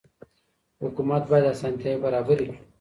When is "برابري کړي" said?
2.03-2.55